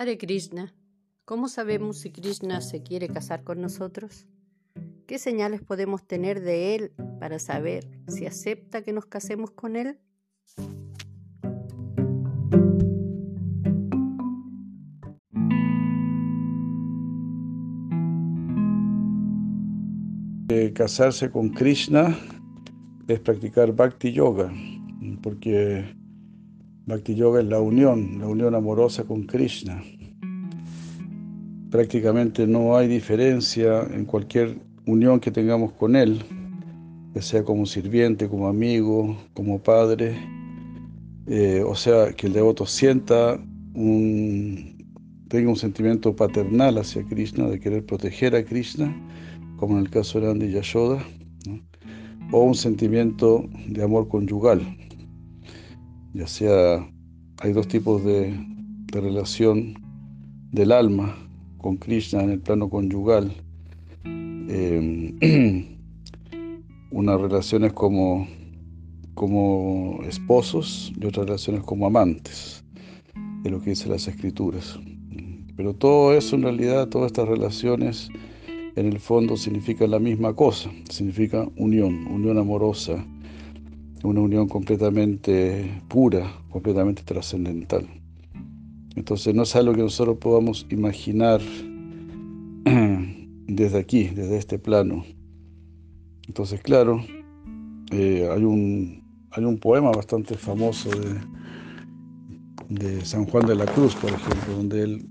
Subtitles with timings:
[0.00, 0.72] Hare Krishna,
[1.24, 4.28] ¿cómo sabemos si Krishna se quiere casar con nosotros?
[5.08, 9.98] ¿Qué señales podemos tener de él para saber si acepta que nos casemos con él?
[20.74, 22.16] casarse con Krishna
[23.08, 24.52] es practicar Bhakti Yoga,
[25.22, 25.97] porque
[26.88, 29.84] Bhakti Yoga es la unión, la unión amorosa con Krishna.
[31.70, 36.22] Prácticamente no hay diferencia en cualquier unión que tengamos con Él,
[37.12, 40.16] que sea como sirviente, como amigo, como padre,
[41.26, 43.38] eh, o sea, que el devoto sienta
[43.74, 44.82] un,
[45.28, 48.96] tenga un sentimiento paternal hacia Krishna, de querer proteger a Krishna,
[49.58, 51.04] como en el caso de Andy Yashoda,
[52.32, 54.62] o un sentimiento de amor conyugal,
[56.18, 56.90] ya sea,
[57.38, 58.34] hay dos tipos de,
[58.88, 59.74] relación
[60.50, 61.14] del alma
[61.58, 63.32] con Krishna en el plano conyugal.
[64.04, 65.14] Eh,
[66.90, 68.26] una relación es como,
[69.14, 72.64] como esposos y otra relación es como amantes,
[73.44, 74.76] es lo que dicen las escrituras.
[75.56, 78.08] Pero todo eso en realidad, todas estas relaciones
[78.74, 83.06] en el fondo significa la misma cosa, significa unión, unión amorosa,
[84.02, 87.86] una unión completamente pura, completamente trascendental.
[88.96, 91.40] Entonces no es algo que nosotros podamos imaginar
[93.46, 95.04] desde aquí, desde este plano.
[96.26, 97.02] Entonces, claro,
[97.90, 101.18] eh, hay, un, hay un poema bastante famoso de,
[102.68, 105.08] de San Juan de la Cruz, por ejemplo, donde él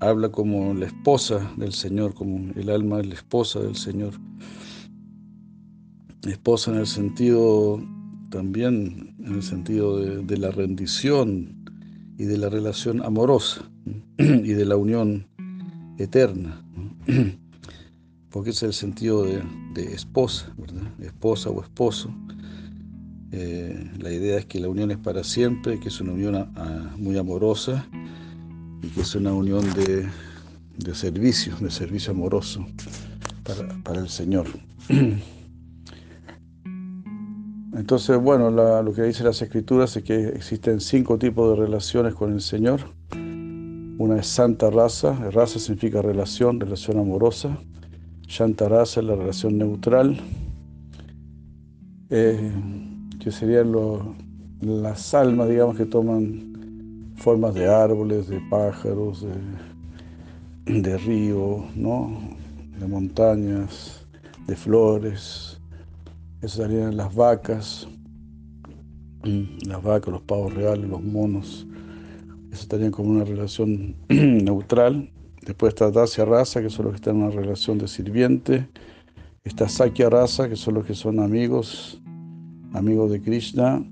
[0.00, 4.14] habla como la esposa del Señor, como el alma de la esposa del Señor.
[6.26, 7.82] Esposa en el sentido
[8.30, 11.64] también, en el sentido de, la rendición
[12.18, 13.70] y de la relación amorosa
[14.18, 15.26] y de la unión
[15.98, 16.62] eterna,
[18.30, 19.42] porque es el sentido de,
[19.94, 20.82] esposa, ¿verdad?
[21.00, 22.14] Esposa o esposo.
[23.32, 26.52] Eh, la idea es que la unión es para siempre, que es una unión
[26.98, 27.88] muy amorosa
[28.82, 32.66] y que es una unión de, servicio, de servicio amoroso
[33.82, 34.46] para, el Señor.
[37.72, 42.32] Entonces, bueno, lo que dicen las Escrituras es que existen cinco tipos de relaciones con
[42.32, 42.80] el Señor.
[43.98, 47.58] Una es santa raza, raza significa relación, relación amorosa.
[48.26, 50.18] Shanta raza es la relación neutral,
[52.08, 52.50] eh,
[53.20, 53.72] que serían
[54.60, 59.24] las almas, digamos, que toman formas de árboles, de pájaros,
[60.64, 62.18] de, de río, ¿no?
[62.80, 64.06] de montañas,
[64.46, 65.59] de flores.
[66.46, 67.86] Serían las vacas,
[69.22, 71.66] las vacas, los pavos reales, los monos.
[72.50, 75.10] Eso estarían como una relación neutral.
[75.42, 78.68] Después está Dacia raza, que son los que están en una relación de sirviente.
[79.44, 82.00] Está Sakya raza, que son los que son amigos,
[82.72, 83.84] amigos de Krishna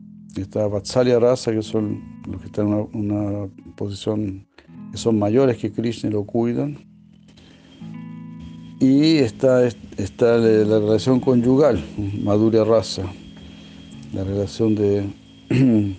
[0.43, 4.47] está Vatsalya Rasa, que son los que están en una, posición
[4.91, 6.79] que son mayores que Krishna y lo cuidan.
[8.81, 9.67] Y está,
[9.97, 11.83] está la relación conyugal,
[12.23, 13.03] Madhurya Rasa,
[14.13, 15.05] la relación de,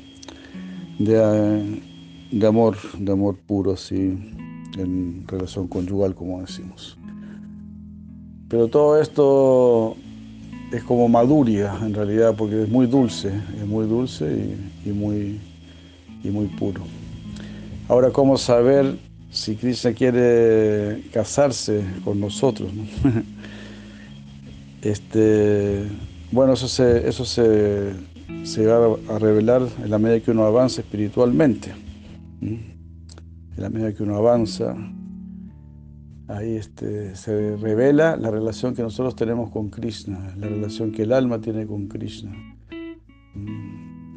[1.00, 1.82] de,
[2.32, 4.18] de, amor, de amor puro, así,
[4.78, 6.98] en relación conyugal, como decimos.
[8.48, 9.98] Pero todo esto
[10.72, 15.38] es como maduria en realidad, porque es muy dulce, es muy dulce y, muy,
[16.24, 16.82] y muy puro.
[17.90, 18.98] Ahora, ¿cómo saber
[19.32, 22.72] si Krishna quiere casarse con nosotros?
[24.82, 25.86] este,
[26.32, 27.94] bueno, eso se, eso se,
[28.44, 31.74] se va a revelar en la medida que uno avanza espiritualmente.
[32.42, 32.78] En
[33.56, 34.76] la medida que uno avanza
[36.28, 41.12] ahí este, se revela la relación que nosotros tenemos con Krishna, la relación que el
[41.12, 42.32] alma tiene con Krishna.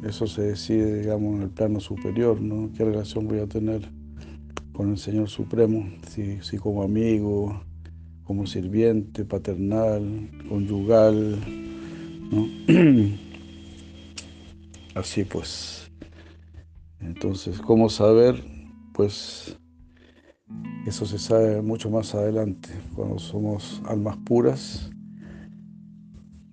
[0.03, 2.71] Eso se decide, digamos, en el plano superior, ¿no?
[2.75, 3.89] ¿Qué relación voy a tener
[4.73, 5.87] con el Señor Supremo?
[6.07, 7.63] Si, si como amigo,
[8.23, 11.39] como sirviente, paternal, conyugal,
[12.31, 12.47] ¿no?
[14.95, 15.91] Así pues.
[16.99, 18.43] Entonces, ¿cómo saber?
[18.93, 19.57] Pues
[20.85, 24.89] eso se sabe mucho más adelante, cuando somos almas puras.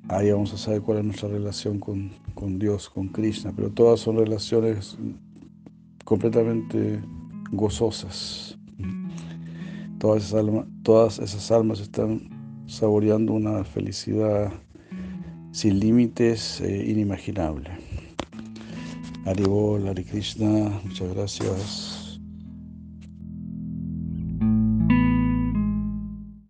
[0.08, 2.10] Ahí vamos a saber cuál es nuestra relación con,
[2.58, 4.98] Dios, con Krishna, pero todas son relaciones
[6.04, 7.00] completamente
[7.52, 8.58] gozosas.
[9.98, 12.28] Todas esas, almas, todas esas almas están
[12.66, 14.52] saboreando una felicidad
[15.52, 17.70] sin límites e inimaginable.
[19.26, 21.99] Haribol, Hari Krishna, muchas gracias.